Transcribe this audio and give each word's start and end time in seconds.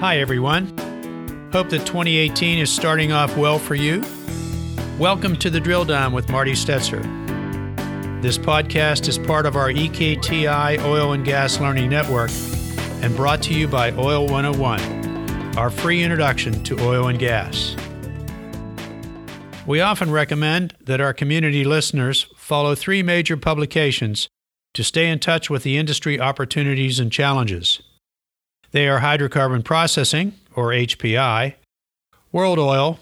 Hi, 0.00 0.18
everyone. 0.18 0.66
Hope 1.54 1.70
that 1.70 1.86
2018 1.86 2.58
is 2.58 2.70
starting 2.70 3.12
off 3.12 3.34
well 3.34 3.58
for 3.58 3.74
you. 3.74 4.04
Welcome 4.98 5.36
to 5.36 5.48
the 5.48 5.58
Drill 5.58 5.86
Down 5.86 6.12
with 6.12 6.28
Marty 6.28 6.52
Stetzer. 6.52 7.00
This 8.20 8.36
podcast 8.36 9.08
is 9.08 9.16
part 9.16 9.46
of 9.46 9.56
our 9.56 9.70
EKTI 9.70 10.84
Oil 10.84 11.12
and 11.12 11.24
Gas 11.24 11.60
Learning 11.60 11.88
Network 11.88 12.30
and 13.02 13.16
brought 13.16 13.40
to 13.44 13.54
you 13.54 13.66
by 13.66 13.90
Oil 13.92 14.26
101, 14.26 15.56
our 15.56 15.70
free 15.70 16.02
introduction 16.02 16.62
to 16.64 16.78
oil 16.84 17.08
and 17.08 17.18
gas. 17.18 17.74
We 19.66 19.80
often 19.80 20.10
recommend 20.10 20.74
that 20.84 21.00
our 21.00 21.14
community 21.14 21.64
listeners 21.64 22.26
follow 22.36 22.74
three 22.74 23.02
major 23.02 23.38
publications 23.38 24.28
to 24.74 24.84
stay 24.84 25.08
in 25.08 25.20
touch 25.20 25.48
with 25.48 25.62
the 25.62 25.78
industry 25.78 26.20
opportunities 26.20 26.98
and 27.00 27.10
challenges. 27.10 27.80
They 28.76 28.88
are 28.88 29.00
Hydrocarbon 29.00 29.64
Processing, 29.64 30.34
or 30.54 30.66
HPI, 30.66 31.54
World 32.30 32.58
Oil, 32.58 33.00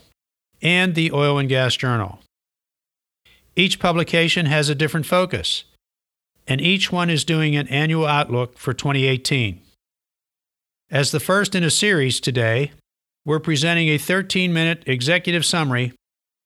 and 0.63 0.95
the 0.95 1.11
Oil 1.11 1.37
and 1.37 1.49
Gas 1.49 1.75
Journal. 1.75 2.21
Each 3.57 3.81
publication 3.81 4.47
has 4.47 4.69
a 4.69 4.77
different 4.77 5.05
focus, 5.05 5.65
and 6.47 6.61
each 6.61 6.93
one 6.93 7.11
is 7.11 7.25
doing 7.25 7.57
an 7.57 7.67
annual 7.67 8.07
outlook 8.07 8.57
for 8.57 8.73
2018. 8.73 9.61
As 10.93 11.11
the 11.11 11.19
first 11.19 11.57
in 11.57 11.65
a 11.65 11.71
series 11.71 12.21
today, 12.21 12.71
we're 13.27 13.41
presenting 13.41 13.89
a 13.89 13.99
13 13.99 14.53
minute 14.53 14.85
executive 14.87 15.45
summary 15.45 15.93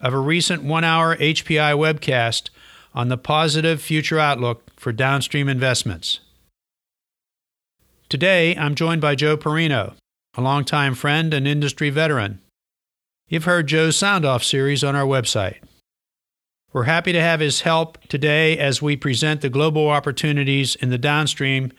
of 0.00 0.14
a 0.14 0.18
recent 0.18 0.62
one 0.62 0.84
hour 0.84 1.14
HPI 1.16 1.76
webcast 1.76 2.48
on 2.94 3.10
the 3.10 3.18
positive 3.18 3.82
future 3.82 4.18
outlook 4.18 4.62
for 4.76 4.90
downstream 4.90 5.50
investments. 5.50 6.20
Today, 8.08 8.56
I'm 8.56 8.74
joined 8.74 9.02
by 9.02 9.14
Joe 9.14 9.36
Perino, 9.36 9.92
a 10.34 10.40
longtime 10.40 10.94
friend 10.94 11.34
and 11.34 11.46
industry 11.46 11.90
veteran. 11.90 12.40
You've 13.28 13.44
heard 13.44 13.66
Joe's 13.66 13.98
Sound 13.98 14.24
Off 14.24 14.42
series 14.42 14.82
on 14.82 14.96
our 14.96 15.04
website. 15.04 15.56
We're 16.72 16.84
happy 16.84 17.12
to 17.12 17.20
have 17.20 17.40
his 17.40 17.60
help 17.60 17.98
today 18.08 18.56
as 18.56 18.80
we 18.80 18.96
present 18.96 19.42
the 19.42 19.50
global 19.50 19.90
opportunities 19.90 20.74
in 20.74 20.88
the 20.88 20.96
downstream 20.96 21.70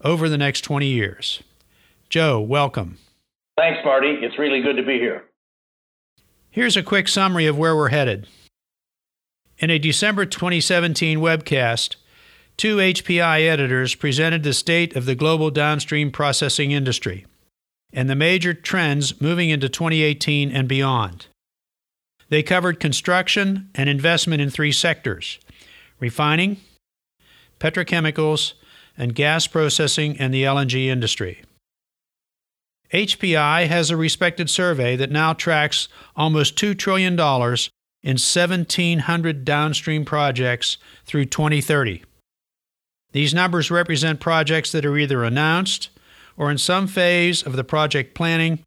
over 0.00 0.30
the 0.30 0.38
next 0.38 0.62
20 0.62 0.86
years. 0.86 1.42
Joe, 2.08 2.40
welcome. 2.40 2.96
Thanks, 3.58 3.80
Marty. 3.84 4.16
It's 4.22 4.38
really 4.38 4.62
good 4.62 4.78
to 4.78 4.82
be 4.82 4.98
here. 4.98 5.24
Here's 6.48 6.78
a 6.78 6.82
quick 6.82 7.06
summary 7.06 7.44
of 7.44 7.58
where 7.58 7.76
we're 7.76 7.90
headed. 7.90 8.26
In 9.58 9.68
a 9.68 9.78
December 9.78 10.24
2017 10.24 11.18
webcast, 11.18 11.96
two 12.56 12.76
HPI 12.76 13.46
editors 13.48 13.94
presented 13.94 14.42
the 14.42 14.52
state 14.52 14.96
of 14.96 15.04
the 15.04 15.14
global 15.14 15.50
downstream 15.50 16.10
processing 16.10 16.70
industry 16.70 17.26
and 17.92 18.10
the 18.10 18.14
major 18.14 18.54
trends 18.54 19.20
moving 19.20 19.50
into 19.50 19.68
2018 19.68 20.50
and 20.50 20.68
beyond. 20.68 21.26
They 22.28 22.42
covered 22.42 22.80
construction 22.80 23.70
and 23.74 23.88
investment 23.88 24.42
in 24.42 24.50
three 24.50 24.72
sectors 24.72 25.38
refining, 25.98 26.58
petrochemicals, 27.58 28.52
and 28.98 29.14
gas 29.14 29.46
processing 29.46 30.18
and 30.18 30.32
the 30.32 30.42
LNG 30.42 30.86
industry. 30.86 31.42
HPI 32.92 33.66
has 33.66 33.90
a 33.90 33.96
respected 33.96 34.48
survey 34.48 34.96
that 34.96 35.10
now 35.10 35.32
tracks 35.32 35.88
almost 36.14 36.56
$2 36.56 36.78
trillion 36.78 37.14
in 37.14 38.12
1,700 38.12 39.44
downstream 39.44 40.04
projects 40.04 40.78
through 41.04 41.24
2030. 41.24 42.02
These 43.16 43.32
numbers 43.32 43.70
represent 43.70 44.20
projects 44.20 44.70
that 44.72 44.84
are 44.84 44.98
either 44.98 45.24
announced 45.24 45.88
or 46.36 46.50
in 46.50 46.58
some 46.58 46.86
phase 46.86 47.42
of 47.42 47.56
the 47.56 47.64
project 47.64 48.14
planning, 48.14 48.58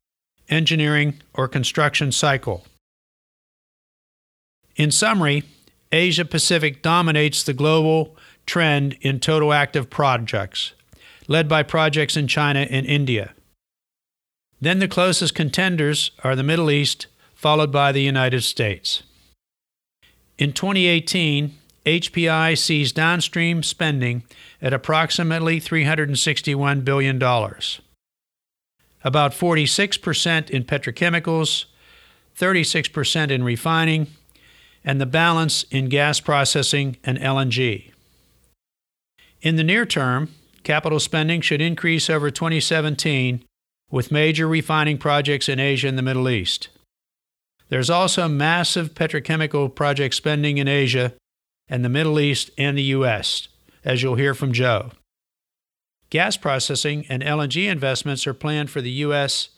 engineering, 0.49 1.21
or 1.35 1.47
construction 1.47 2.11
cycle. 2.11 2.65
In 4.75 4.89
summary, 4.89 5.43
Asia 5.91 6.25
Pacific 6.25 6.81
dominates 6.81 7.43
the 7.43 7.53
global 7.53 8.17
trend 8.47 8.97
in 9.01 9.19
total 9.19 9.53
active 9.53 9.87
projects, 9.91 10.73
led 11.27 11.47
by 11.47 11.61
projects 11.61 12.17
in 12.17 12.27
China 12.27 12.61
and 12.71 12.87
India. 12.87 13.35
Then 14.59 14.79
the 14.79 14.87
closest 14.87 15.35
contenders 15.35 16.09
are 16.23 16.35
the 16.35 16.41
Middle 16.41 16.71
East, 16.71 17.05
followed 17.35 17.71
by 17.71 17.91
the 17.91 18.01
United 18.01 18.41
States. 18.41 19.03
In 20.39 20.53
2018, 20.53 21.58
HPI 21.89 22.55
sees 22.55 22.91
downstream 22.91 23.63
spending 23.63 24.23
at 24.61 24.73
approximately 24.73 25.59
$361 25.59 26.85
billion, 26.85 27.17
about 29.03 29.31
46% 29.31 30.49
in 30.51 30.63
petrochemicals, 30.63 31.65
36% 32.37 33.31
in 33.31 33.43
refining, 33.43 34.07
and 34.83 35.01
the 35.01 35.07
balance 35.07 35.63
in 35.71 35.89
gas 35.89 36.19
processing 36.19 36.97
and 37.03 37.17
LNG. 37.17 37.91
In 39.41 39.55
the 39.55 39.63
near 39.63 39.85
term, 39.85 40.29
capital 40.63 40.99
spending 40.99 41.41
should 41.41 41.61
increase 41.61 42.07
over 42.07 42.29
2017 42.29 43.43
with 43.89 44.11
major 44.11 44.47
refining 44.47 44.99
projects 44.99 45.49
in 45.49 45.59
Asia 45.59 45.87
and 45.87 45.97
the 45.97 46.03
Middle 46.03 46.29
East. 46.29 46.69
There's 47.69 47.89
also 47.89 48.27
massive 48.27 48.93
petrochemical 48.93 49.73
project 49.73 50.13
spending 50.13 50.59
in 50.59 50.67
Asia 50.67 51.13
and 51.69 51.85
the 51.85 51.89
Middle 51.89 52.19
East 52.19 52.51
and 52.57 52.77
the 52.77 52.83
U.S., 52.83 53.47
as 53.85 54.01
you'll 54.01 54.15
hear 54.15 54.33
from 54.33 54.51
Joe. 54.51 54.91
Gas 56.09 56.37
processing 56.37 57.05
and 57.07 57.21
LNG 57.21 57.69
investments 57.69 58.25
are 58.25 58.33
planned 58.33 58.69
for 58.69 58.81
the 58.81 58.89
U.S., 58.91 59.49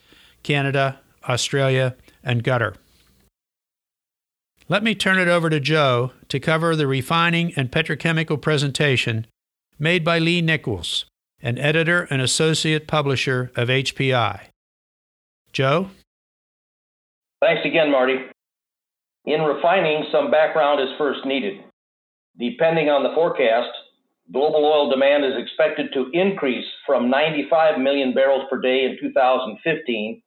Canada, 0.43 0.99
Australia, 1.27 1.95
and 2.23 2.43
Qatar. 2.43 2.75
Let 4.67 4.83
me 4.83 4.95
turn 4.95 5.19
it 5.19 5.27
over 5.27 5.49
to 5.49 5.59
Joe 5.59 6.11
to 6.29 6.39
cover 6.39 6.75
the 6.75 6.87
refining 6.87 7.53
and 7.55 7.71
petrochemical 7.71 8.41
presentation 8.41 9.27
made 9.79 10.03
by 10.03 10.19
Lee 10.19 10.41
Nichols, 10.41 11.05
an 11.41 11.57
editor 11.57 12.07
and 12.09 12.21
associate 12.21 12.87
publisher 12.87 13.51
of 13.55 13.67
HPI. 13.67 14.41
Joe? 15.51 15.89
Thanks 17.41 17.65
again, 17.65 17.91
Marty. 17.91 18.17
In 19.25 19.41
refining, 19.41 20.05
some 20.11 20.31
background 20.31 20.79
is 20.79 20.89
first 20.97 21.25
needed. 21.25 21.63
Depending 22.39 22.89
on 22.89 23.03
the 23.03 23.13
forecast, 23.13 23.69
global 24.31 24.63
oil 24.65 24.89
demand 24.89 25.25
is 25.25 25.33
expected 25.37 25.91
to 25.93 26.09
increase 26.13 26.65
from 26.85 27.09
95 27.09 27.79
million 27.79 28.13
barrels 28.13 28.45
per 28.49 28.59
day 28.59 28.85
in 28.85 28.97
2015 28.99 30.21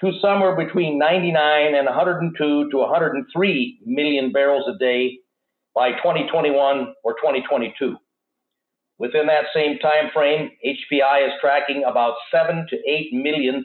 to 0.00 0.12
somewhere 0.20 0.54
between 0.56 0.98
99 0.98 1.74
and 1.74 1.86
102 1.86 2.70
to 2.70 2.76
103 2.76 3.80
million 3.86 4.32
barrels 4.32 4.68
a 4.68 4.78
day 4.78 5.18
by 5.74 5.92
2021 5.92 6.94
or 7.02 7.12
2022. 7.14 7.96
Within 8.98 9.26
that 9.26 9.46
same 9.54 9.78
time 9.78 10.10
frame, 10.12 10.50
HPI 10.64 11.26
is 11.26 11.32
tracking 11.40 11.84
about 11.84 12.14
7 12.30 12.66
to 12.70 12.76
8 12.86 13.12
million 13.12 13.64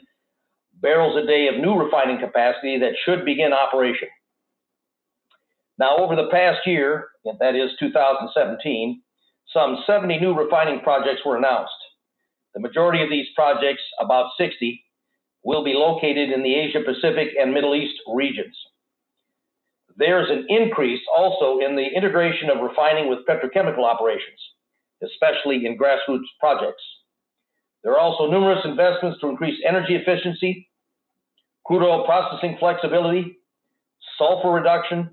barrels 0.80 1.16
a 1.22 1.26
day 1.26 1.48
of 1.48 1.60
new 1.60 1.78
refining 1.78 2.18
capacity 2.18 2.78
that 2.78 2.94
should 3.04 3.24
begin 3.24 3.52
operation. 3.52 4.08
Now, 5.80 5.96
over 5.96 6.14
the 6.14 6.28
past 6.30 6.60
year, 6.66 7.08
that 7.24 7.56
is 7.56 7.70
2017, 7.80 9.00
some 9.52 9.82
70 9.86 10.20
new 10.20 10.34
refining 10.34 10.80
projects 10.80 11.22
were 11.24 11.38
announced. 11.38 11.72
The 12.54 12.60
majority 12.60 13.02
of 13.02 13.08
these 13.08 13.26
projects, 13.34 13.82
about 13.98 14.30
60, 14.36 14.84
will 15.42 15.64
be 15.64 15.72
located 15.72 16.30
in 16.30 16.42
the 16.42 16.54
Asia 16.54 16.80
Pacific 16.84 17.30
and 17.40 17.54
Middle 17.54 17.74
East 17.74 17.96
regions. 18.14 18.54
There's 19.96 20.30
an 20.30 20.44
increase 20.48 21.00
also 21.16 21.58
in 21.64 21.76
the 21.76 21.86
integration 21.96 22.50
of 22.50 22.60
refining 22.60 23.08
with 23.08 23.26
petrochemical 23.26 23.84
operations 23.84 24.38
especially 25.02 25.66
in 25.66 25.78
grassroots 25.78 26.28
projects. 26.38 26.82
There 27.82 27.92
are 27.92 27.98
also 27.98 28.30
numerous 28.30 28.60
investments 28.64 29.18
to 29.20 29.28
increase 29.28 29.58
energy 29.66 29.96
efficiency, 29.96 30.68
crude 31.64 31.82
oil 31.82 32.04
processing 32.04 32.56
flexibility, 32.58 33.38
sulfur 34.18 34.50
reduction, 34.50 35.10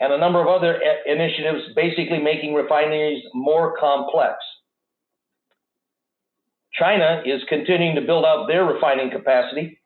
and 0.00 0.12
a 0.12 0.18
number 0.18 0.40
of 0.40 0.46
other 0.46 0.78
initiatives 1.06 1.62
basically 1.74 2.18
making 2.18 2.54
refineries 2.54 3.22
more 3.34 3.76
complex. 3.78 4.36
China 6.78 7.22
is 7.24 7.40
continuing 7.48 7.94
to 7.96 8.02
build 8.02 8.24
out 8.24 8.46
their 8.46 8.64
refining 8.64 9.10
capacity. 9.10 9.80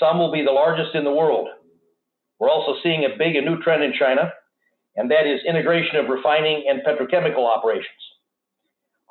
Some 0.00 0.18
will 0.18 0.32
be 0.32 0.44
the 0.44 0.50
largest 0.50 0.94
in 0.94 1.04
the 1.04 1.12
world. 1.12 1.48
We're 2.40 2.50
also 2.50 2.74
seeing 2.82 3.04
a 3.04 3.16
big 3.16 3.36
and 3.36 3.46
new 3.46 3.62
trend 3.62 3.84
in 3.84 3.92
China, 3.96 4.32
and 4.96 5.10
that 5.10 5.26
is 5.26 5.40
integration 5.48 5.96
of 5.96 6.08
refining 6.08 6.64
and 6.68 6.82
petrochemical 6.82 7.48
operations. 7.48 7.88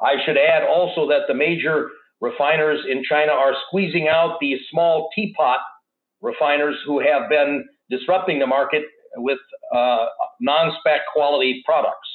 I 0.01 0.15
should 0.25 0.37
add 0.37 0.63
also 0.63 1.07
that 1.07 1.23
the 1.29 1.33
major 1.33 1.89
refiners 2.19 2.79
in 2.89 3.03
China 3.07 3.31
are 3.31 3.53
squeezing 3.67 4.09
out 4.09 4.37
these 4.41 4.59
small 4.69 5.09
teapot 5.15 5.59
refiners 6.21 6.75
who 6.85 6.99
have 6.99 7.29
been 7.29 7.65
disrupting 7.89 8.39
the 8.39 8.47
market 8.47 8.83
with 9.17 9.39
uh, 9.73 10.05
non 10.39 10.75
spec 10.79 11.01
quality 11.13 11.61
products. 11.65 12.09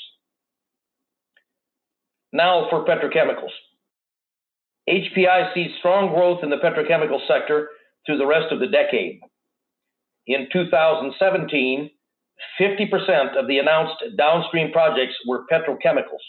Now 2.33 2.69
for 2.71 2.85
petrochemicals. 2.85 3.55
HPI 4.89 5.55
sees 5.55 5.71
strong 5.79 6.15
growth 6.15 6.43
in 6.43 6.51
the 6.51 6.57
petrochemical 6.57 7.21
sector 7.27 7.69
through 8.07 8.19
the 8.19 8.27
rest 8.27 8.53
of 8.53 8.61
the 8.61 8.67
decade. 8.67 9.21
In 10.27 10.49
2017, 10.53 11.91
50% 12.61 13.37
of 13.39 13.49
the 13.49 13.59
announced 13.59 14.03
downstream 14.17 14.73
projects 14.73 15.15
were 15.27 15.47
petrochemicals. 15.51 16.25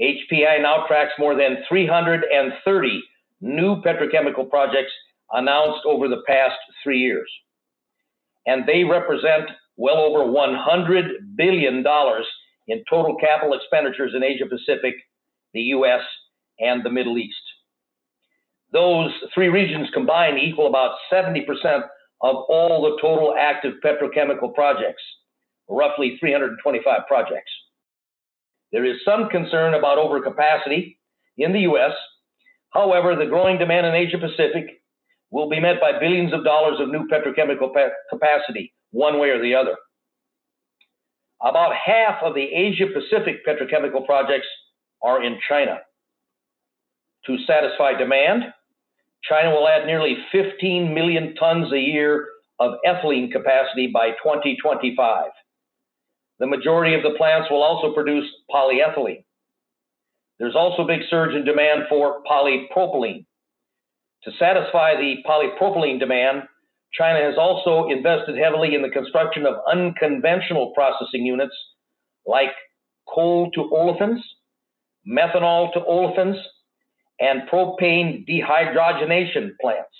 HPI 0.00 0.62
now 0.62 0.84
tracks 0.86 1.12
more 1.18 1.34
than 1.34 1.58
330 1.68 3.02
new 3.40 3.82
petrochemical 3.82 4.48
projects 4.48 4.92
announced 5.32 5.80
over 5.86 6.08
the 6.08 6.22
past 6.26 6.56
three 6.82 6.98
years. 6.98 7.30
And 8.48 8.66
they 8.66 8.82
represent 8.82 9.50
well 9.76 9.98
over 9.98 10.24
$100 10.24 11.36
billion 11.36 11.84
in 12.66 12.84
total 12.90 13.16
capital 13.20 13.54
expenditures 13.54 14.12
in 14.16 14.24
Asia 14.24 14.46
Pacific, 14.46 14.94
the 15.52 15.60
US, 15.76 16.00
and 16.58 16.82
the 16.82 16.90
Middle 16.90 17.18
East. 17.18 17.36
Those 18.72 19.12
three 19.34 19.48
regions 19.48 19.88
combined 19.92 20.38
equal 20.38 20.66
about 20.66 20.96
70% 21.12 21.44
of 22.22 22.36
all 22.48 22.82
the 22.82 22.98
total 23.00 23.34
active 23.38 23.74
petrochemical 23.84 24.54
projects, 24.54 25.02
roughly 25.68 26.16
325 26.18 27.00
projects. 27.06 27.52
There 28.72 28.84
is 28.84 28.96
some 29.04 29.28
concern 29.28 29.74
about 29.74 29.98
overcapacity 29.98 30.96
in 31.36 31.52
the 31.52 31.60
US. 31.60 31.92
However, 32.70 33.14
the 33.14 33.26
growing 33.26 33.58
demand 33.58 33.86
in 33.86 33.94
Asia 33.94 34.18
Pacific 34.18 34.77
will 35.30 35.48
be 35.48 35.60
met 35.60 35.80
by 35.80 35.98
billions 35.98 36.32
of 36.32 36.44
dollars 36.44 36.80
of 36.80 36.88
new 36.88 37.06
petrochemical 37.08 37.70
capacity, 38.10 38.72
one 38.90 39.18
way 39.18 39.28
or 39.28 39.42
the 39.42 39.54
other. 39.54 39.76
About 41.42 41.74
half 41.74 42.22
of 42.22 42.34
the 42.34 42.44
Asia 42.44 42.86
Pacific 42.92 43.46
petrochemical 43.46 44.04
projects 44.04 44.46
are 45.02 45.22
in 45.22 45.38
China. 45.48 45.78
To 47.26 47.36
satisfy 47.46 47.96
demand, 47.96 48.44
China 49.22 49.50
will 49.50 49.68
add 49.68 49.86
nearly 49.86 50.16
15 50.32 50.94
million 50.94 51.34
tons 51.34 51.72
a 51.72 51.78
year 51.78 52.26
of 52.58 52.74
ethylene 52.86 53.30
capacity 53.30 53.88
by 53.92 54.10
2025. 54.22 55.30
The 56.40 56.46
majority 56.46 56.94
of 56.94 57.02
the 57.02 57.16
plants 57.16 57.48
will 57.50 57.62
also 57.62 57.92
produce 57.92 58.26
polyethylene. 58.50 59.24
There's 60.38 60.54
also 60.54 60.82
a 60.82 60.86
big 60.86 61.00
surge 61.10 61.34
in 61.34 61.44
demand 61.44 61.82
for 61.88 62.22
polypropylene. 62.30 63.26
To 64.24 64.32
satisfy 64.38 64.96
the 64.96 65.16
polypropylene 65.26 66.00
demand, 66.00 66.42
China 66.92 67.20
has 67.20 67.38
also 67.38 67.88
invested 67.88 68.36
heavily 68.36 68.74
in 68.74 68.82
the 68.82 68.88
construction 68.88 69.46
of 69.46 69.56
unconventional 69.70 70.72
processing 70.74 71.24
units 71.24 71.54
like 72.26 72.52
coal 73.08 73.50
to 73.52 73.70
olefins, 73.72 74.20
methanol 75.06 75.72
to 75.72 75.80
olefins, 75.80 76.40
and 77.20 77.48
propane 77.48 78.26
dehydrogenation 78.28 79.50
plants. 79.60 79.90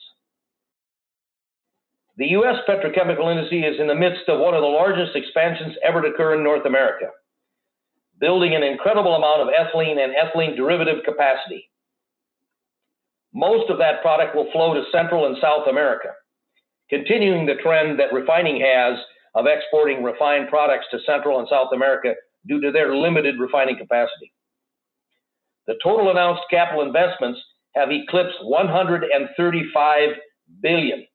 The 2.16 2.28
U.S. 2.30 2.56
petrochemical 2.68 3.30
industry 3.30 3.62
is 3.62 3.78
in 3.78 3.86
the 3.86 3.94
midst 3.94 4.28
of 4.28 4.40
one 4.40 4.54
of 4.54 4.60
the 4.62 4.66
largest 4.66 5.14
expansions 5.14 5.76
ever 5.86 6.02
to 6.02 6.08
occur 6.08 6.34
in 6.34 6.42
North 6.42 6.66
America, 6.66 7.10
building 8.18 8.54
an 8.56 8.64
incredible 8.64 9.14
amount 9.14 9.42
of 9.42 9.48
ethylene 9.54 10.02
and 10.02 10.14
ethylene 10.14 10.56
derivative 10.56 11.04
capacity. 11.04 11.67
Most 13.34 13.70
of 13.70 13.78
that 13.78 14.02
product 14.02 14.34
will 14.34 14.50
flow 14.52 14.74
to 14.74 14.84
Central 14.90 15.26
and 15.26 15.36
South 15.40 15.68
America, 15.68 16.08
continuing 16.88 17.46
the 17.46 17.56
trend 17.62 17.98
that 17.98 18.12
refining 18.12 18.60
has 18.60 18.98
of 19.34 19.46
exporting 19.46 20.02
refined 20.02 20.48
products 20.48 20.86
to 20.90 20.98
Central 21.06 21.38
and 21.38 21.48
South 21.48 21.68
America 21.72 22.14
due 22.46 22.60
to 22.60 22.72
their 22.72 22.94
limited 22.96 23.38
refining 23.38 23.76
capacity. 23.76 24.32
The 25.66 25.78
total 25.82 26.10
announced 26.10 26.42
capital 26.50 26.82
investments 26.82 27.38
have 27.74 27.90
eclipsed 27.90 28.38
135 28.42 30.08
billion 30.62 31.06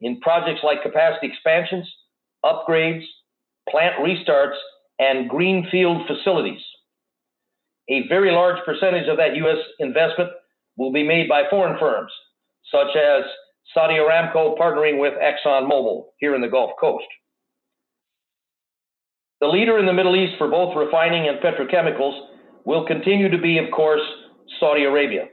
in 0.00 0.20
projects 0.20 0.60
like 0.62 0.82
capacity 0.82 1.28
expansions, 1.28 1.90
upgrades, 2.44 3.04
plant 3.68 3.94
restarts, 3.96 4.56
and 4.98 5.28
greenfield 5.28 6.06
facilities. 6.06 6.60
A 7.88 8.06
very 8.08 8.30
large 8.30 8.62
percentage 8.64 9.08
of 9.08 9.16
that 9.16 9.34
U.S. 9.36 9.58
investment 9.78 10.30
will 10.78 10.92
be 10.92 11.02
made 11.02 11.28
by 11.28 11.42
foreign 11.50 11.78
firms, 11.78 12.12
such 12.72 12.96
as 12.96 13.24
Saudi 13.74 13.94
Aramco 13.94 14.56
partnering 14.56 14.98
with 14.98 15.12
ExxonMobil 15.14 16.04
here 16.18 16.34
in 16.34 16.40
the 16.40 16.48
Gulf 16.48 16.70
Coast. 16.80 17.04
The 19.40 19.48
leader 19.48 19.78
in 19.78 19.86
the 19.86 19.92
Middle 19.92 20.16
East 20.16 20.34
for 20.38 20.48
both 20.48 20.76
refining 20.76 21.28
and 21.28 21.38
petrochemicals 21.38 22.18
will 22.64 22.86
continue 22.86 23.28
to 23.28 23.38
be, 23.38 23.58
of 23.58 23.70
course, 23.70 24.00
Saudi 24.58 24.84
Arabia. 24.84 25.26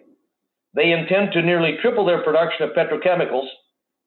They 0.74 0.92
intend 0.92 1.32
to 1.34 1.42
nearly 1.42 1.78
triple 1.82 2.06
their 2.06 2.24
production 2.24 2.68
of 2.68 2.76
petrochemicals 2.76 3.48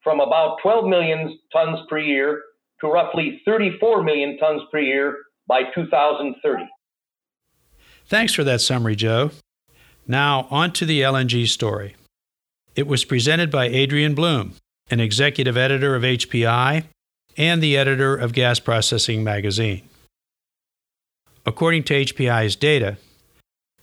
from 0.05 0.21
about 0.21 0.59
12 0.63 0.85
million 0.87 1.39
tons 1.53 1.79
per 1.89 1.99
year 1.99 2.43
to 2.81 2.89
roughly 2.89 3.41
34 3.45 4.03
million 4.03 4.39
tons 4.39 4.63
per 4.71 4.79
year 4.79 5.17
by 5.47 5.63
2030. 5.75 6.65
Thanks 8.07 8.35
for 8.35 8.45
that 8.45 8.61
summary, 8.61 8.95
Joe. 8.95 9.31
Now, 10.11 10.49
on 10.51 10.73
to 10.73 10.87
the 10.87 11.03
LNG 11.03 11.47
story. 11.49 11.95
It 12.75 12.87
was 12.87 13.05
presented 13.05 13.51
by 13.51 13.69
Adrienne 13.69 14.15
Blume, 14.15 14.55
an 14.91 15.01
executive 15.01 15.57
editor 15.57 15.95
of 15.95 16.03
HPI 16.03 16.85
and 17.37 17.63
the 17.63 17.77
editor 17.77 18.17
of 18.17 18.33
Gas 18.33 18.59
Processing 18.59 19.23
Magazine. 19.23 19.83
According 21.45 21.85
to 21.85 22.05
HPI's 22.05 22.57
data, 22.57 22.97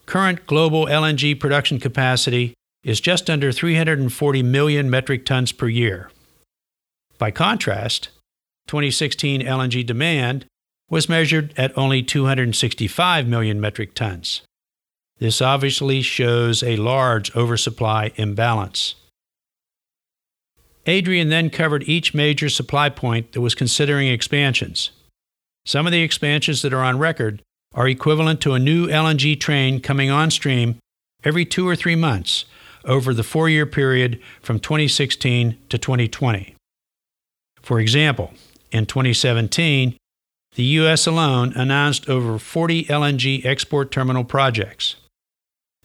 current 0.08 0.48
global 0.48 0.88
LNG 0.88 1.40
production 1.40 1.80
capacity 1.80 2.56
is 2.84 3.00
just 3.00 3.30
under 3.30 3.52
340 3.52 4.44
million 4.44 4.90
metric 4.90 5.26
tons 5.26 5.52
per 5.52 5.68
year. 5.68 6.10
By 7.18 7.32
contrast, 7.32 8.10
2016 8.68 9.42
LNG 9.42 9.86
demand 9.86 10.46
was 10.90 11.08
measured 11.08 11.54
at 11.56 11.76
only 11.78 12.02
265 12.04 13.28
million 13.28 13.62
metric 13.62 13.94
tons. 13.94 14.42
This 15.18 15.42
obviously 15.42 16.02
shows 16.02 16.62
a 16.62 16.76
large 16.76 17.36
oversupply 17.36 18.12
imbalance. 18.16 18.96
Adrienne 20.88 21.30
then 21.30 21.50
covered 21.50 21.88
each 21.88 22.14
major 22.14 22.50
supply 22.50 22.90
point 22.90 23.32
that 23.32 23.42
was 23.42 23.56
considering 23.56 24.08
expansions. 24.08 24.92
Some 25.66 25.86
of 25.88 25.92
the 25.92 26.04
expansions 26.04 26.62
that 26.62 26.74
are 26.74 26.84
on 26.84 27.00
record 27.00 27.42
are 27.74 27.88
equivalent 27.88 28.42
to 28.42 28.54
a 28.54 28.60
new 28.60 28.88
LNG 28.88 29.40
train 29.40 29.80
coming 29.80 30.12
on 30.12 30.30
stream 30.30 30.78
every 31.24 31.46
two 31.46 31.68
or 31.68 31.76
three 31.76 31.96
months 31.96 32.46
over 32.84 33.14
the 33.14 33.24
four 33.24 33.50
year 33.50 33.66
period 33.66 34.22
from 34.42 34.60
2016 34.60 35.58
to 35.70 35.78
2020. 35.78 36.56
For 37.62 37.80
example, 37.80 38.34
in 38.72 38.86
2017, 38.86 39.98
the 40.56 40.64
U.S. 40.64 41.08
alone 41.08 41.52
announced 41.54 42.08
over 42.08 42.38
40 42.38 42.86
LNG 42.86 43.44
export 43.44 43.92
terminal 43.92 44.24
projects. 44.24 44.98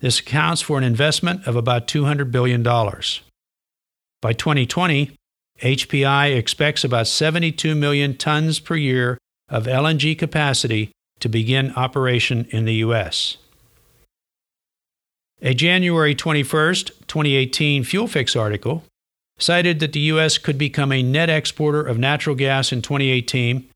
This 0.01 0.19
accounts 0.19 0.63
for 0.63 0.79
an 0.79 0.85
investment 0.85 1.47
of 1.47 1.57
about 1.57 1.87
$200 1.87 2.31
billion. 2.31 2.63
By 2.63 4.33
2020, 4.33 5.13
HPI 5.61 6.37
expects 6.37 6.85
about 6.85 7.07
72 7.07 7.75
million 7.75 8.17
tons 8.17 8.61
per 8.61 8.77
year 8.77 9.19
of 9.49 9.67
LNG 9.67 10.19
capacity 10.19 10.91
to 11.21 11.29
begin 11.29 11.73
operation 11.75 12.47
in 12.51 12.65
the 12.65 12.75
U.S. 12.77 13.37
A 15.43 15.55
January 15.55 16.15
21, 16.15 16.75
2018 17.07 17.85
FuelFix 17.85 18.39
article 18.39 18.85
cited 19.39 19.81
that 19.81 19.93
the 19.93 20.01
U.S. 20.01 20.39
could 20.39 20.59
become 20.59 20.93
a 20.93 21.03
net 21.03 21.31
exporter 21.31 21.83
of 21.83 21.99
natural 21.99 22.37
gas 22.37 22.73
in 22.73 22.83
2018. 22.83 23.69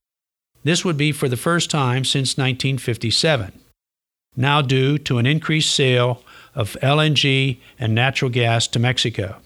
This 0.63 0.85
would 0.85 0.97
be 0.97 1.13
for 1.13 1.29
the 1.29 1.37
first 1.37 1.71
time 1.71 2.05
since 2.05 2.37
1957, 2.37 3.53
now 4.37 4.61
due 4.61 4.99
to 4.99 5.19
an 5.19 5.27
increased 5.27 5.75
sale 5.75 6.23
of 6.55 6.77
LNG 6.83 7.59
and 7.79 7.95
natural 7.95 8.31
gas 8.31 8.67
to 8.69 8.79
Mexico. 8.79 9.37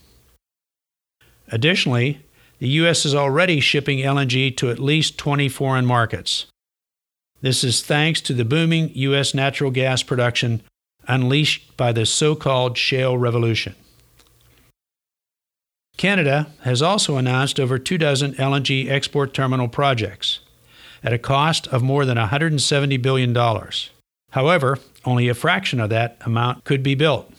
Additionally, 1.48 2.20
the 2.58 2.68
U.S. 2.68 3.06
is 3.06 3.14
already 3.14 3.60
shipping 3.60 3.98
LNG 3.98 4.56
to 4.56 4.70
at 4.70 4.78
least 4.78 5.18
20 5.18 5.48
foreign 5.48 5.86
markets. 5.86 6.46
This 7.40 7.62
is 7.62 7.82
thanks 7.82 8.20
to 8.22 8.34
the 8.34 8.44
booming 8.44 8.90
U.S. 8.94 9.32
natural 9.32 9.70
gas 9.70 10.02
production 10.02 10.62
unleashed 11.06 11.76
by 11.76 11.92
the 11.92 12.04
so 12.04 12.34
called 12.34 12.76
shale 12.76 13.16
revolution. 13.16 13.74
Canada 15.96 16.48
has 16.62 16.82
also 16.82 17.16
announced 17.16 17.58
over 17.58 17.78
two 17.78 17.98
dozen 17.98 18.34
LNG 18.34 18.88
export 18.88 19.34
terminal 19.34 19.68
projects 19.68 20.40
at 21.02 21.12
a 21.12 21.18
cost 21.18 21.66
of 21.68 21.82
more 21.82 22.04
than 22.04 22.16
$170 22.16 23.00
billion. 23.00 23.36
However, 24.30 24.78
only 25.04 25.28
a 25.28 25.34
fraction 25.34 25.80
of 25.80 25.90
that 25.90 26.18
amount 26.22 26.64
could 26.64 26.82
be 26.82 26.94
built. 26.94 27.32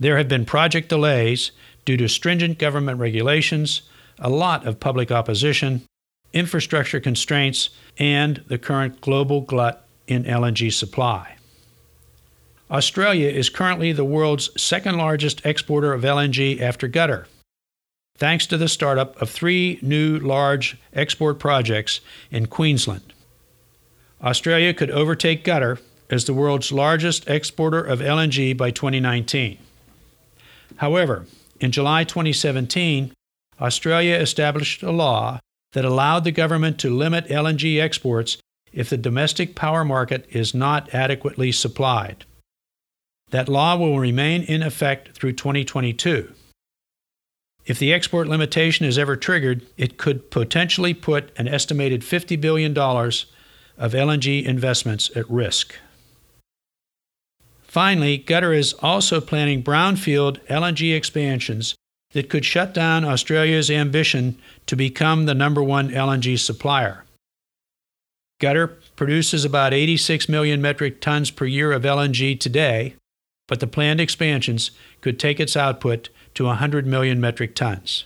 There 0.00 0.16
have 0.16 0.28
been 0.28 0.44
project 0.44 0.88
delays 0.88 1.52
due 1.84 1.96
to 1.96 2.08
stringent 2.08 2.58
government 2.58 2.98
regulations, 2.98 3.82
a 4.18 4.28
lot 4.28 4.66
of 4.66 4.80
public 4.80 5.10
opposition, 5.10 5.82
infrastructure 6.32 7.00
constraints, 7.00 7.70
and 7.98 8.42
the 8.48 8.58
current 8.58 9.00
global 9.00 9.40
glut 9.40 9.86
in 10.06 10.24
LNG 10.24 10.72
supply. 10.72 11.36
Australia 12.70 13.28
is 13.28 13.48
currently 13.48 13.92
the 13.92 14.04
world's 14.04 14.50
second 14.60 14.96
largest 14.98 15.44
exporter 15.46 15.92
of 15.92 16.02
LNG 16.02 16.60
after 16.60 16.88
Qatar, 16.88 17.24
thanks 18.16 18.46
to 18.46 18.58
the 18.58 18.68
startup 18.68 19.20
of 19.22 19.30
three 19.30 19.78
new 19.80 20.18
large 20.18 20.76
export 20.92 21.38
projects 21.38 22.00
in 22.30 22.46
Queensland. 22.46 23.14
Australia 24.22 24.74
could 24.74 24.90
overtake 24.90 25.44
Qatar 25.44 25.78
as 26.10 26.24
the 26.24 26.34
world's 26.34 26.72
largest 26.72 27.28
exporter 27.28 27.82
of 27.82 28.00
LNG 28.00 28.56
by 28.56 28.70
2019. 28.70 29.58
However, 30.76 31.26
in 31.60 31.72
July 31.72 32.04
2017, 32.04 33.12
Australia 33.60 34.14
established 34.14 34.82
a 34.82 34.92
law 34.92 35.40
that 35.72 35.84
allowed 35.84 36.24
the 36.24 36.32
government 36.32 36.78
to 36.78 36.94
limit 36.94 37.28
LNG 37.28 37.80
exports 37.80 38.38
if 38.72 38.88
the 38.88 38.96
domestic 38.96 39.54
power 39.54 39.84
market 39.84 40.26
is 40.30 40.54
not 40.54 40.92
adequately 40.94 41.52
supplied. 41.52 42.24
That 43.30 43.48
law 43.48 43.76
will 43.76 43.98
remain 43.98 44.42
in 44.42 44.62
effect 44.62 45.12
through 45.12 45.32
2022. 45.32 46.32
If 47.66 47.78
the 47.78 47.92
export 47.92 48.28
limitation 48.28 48.86
is 48.86 48.96
ever 48.96 49.16
triggered, 49.16 49.66
it 49.76 49.98
could 49.98 50.30
potentially 50.30 50.94
put 50.94 51.36
an 51.36 51.48
estimated 51.48 52.00
$50 52.00 52.40
billion 52.40 52.76
of 52.76 53.92
LNG 53.92 54.42
investments 54.44 55.10
at 55.14 55.28
risk. 55.30 55.74
Finally, 57.68 58.18
Qatar 58.18 58.56
is 58.56 58.72
also 58.80 59.20
planning 59.20 59.62
brownfield 59.62 60.44
LNG 60.46 60.96
expansions 60.96 61.74
that 62.12 62.30
could 62.30 62.44
shut 62.44 62.72
down 62.72 63.04
Australia's 63.04 63.70
ambition 63.70 64.38
to 64.66 64.74
become 64.74 65.26
the 65.26 65.34
number 65.34 65.62
one 65.62 65.90
LNG 65.90 66.38
supplier. 66.38 67.04
Qatar 68.40 68.72
produces 68.96 69.44
about 69.44 69.74
86 69.74 70.28
million 70.28 70.62
metric 70.62 71.02
tons 71.02 71.30
per 71.30 71.44
year 71.44 71.72
of 71.72 71.82
LNG 71.82 72.40
today, 72.40 72.94
but 73.46 73.60
the 73.60 73.66
planned 73.66 74.00
expansions 74.00 74.70
could 75.02 75.18
take 75.18 75.38
its 75.38 75.56
output 75.56 76.08
to 76.34 76.44
100 76.44 76.86
million 76.86 77.20
metric 77.20 77.54
tons. 77.54 78.04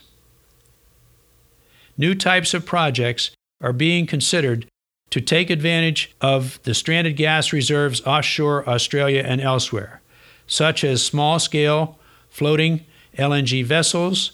New 1.97 2.15
types 2.15 2.53
of 2.55 2.67
projects 2.67 3.31
are 3.61 3.73
being 3.73 4.07
considered 4.07 4.67
to 5.13 5.21
take 5.21 5.51
advantage 5.51 6.11
of 6.23 6.59
the 6.63 6.73
stranded 6.73 7.19
gas 7.19 7.53
reserves 7.53 8.01
offshore 8.07 8.67
Australia 8.67 9.23
and 9.23 9.43
elsewhere, 9.43 10.01
such 10.47 10.83
as 10.83 11.05
small 11.05 11.39
scale 11.39 11.99
floating 12.31 12.87
LNG 13.19 13.63
vessels 13.63 14.33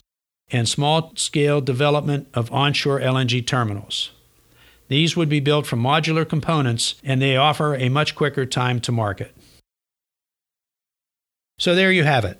and 0.52 0.68
small 0.68 1.12
scale 1.16 1.60
development 1.60 2.28
of 2.32 2.52
onshore 2.52 3.00
LNG 3.00 3.44
terminals. 3.44 4.12
These 4.86 5.16
would 5.16 5.28
be 5.28 5.40
built 5.40 5.66
from 5.66 5.82
modular 5.82 6.26
components 6.26 6.94
and 7.02 7.20
they 7.20 7.36
offer 7.36 7.74
a 7.74 7.88
much 7.88 8.14
quicker 8.14 8.46
time 8.46 8.78
to 8.82 8.92
market. 8.92 9.34
So 11.58 11.74
there 11.74 11.90
you 11.90 12.04
have 12.04 12.24
it. 12.24 12.38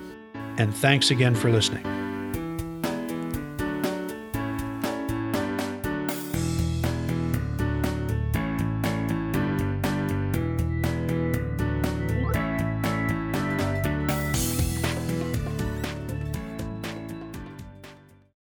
and 0.58 0.74
thanks 0.74 1.10
again 1.10 1.34
for 1.34 1.50
listening. 1.50 1.99